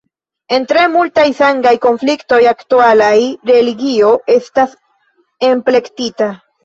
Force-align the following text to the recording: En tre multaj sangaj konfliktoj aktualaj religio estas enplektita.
En 0.55 0.63
tre 0.69 0.85
multaj 0.93 1.25
sangaj 1.39 1.73
konfliktoj 1.83 2.39
aktualaj 2.53 3.13
religio 3.53 4.15
estas 4.37 4.75
enplektita. 5.51 6.33